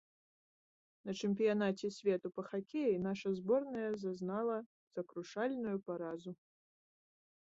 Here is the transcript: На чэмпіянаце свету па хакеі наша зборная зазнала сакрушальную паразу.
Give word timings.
На 1.07 1.11
чэмпіянаце 1.25 1.87
свету 1.97 2.27
па 2.37 2.43
хакеі 2.51 2.95
наша 3.07 3.33
зборная 3.39 3.89
зазнала 4.03 4.57
сакрушальную 4.97 5.77
паразу. 5.91 6.31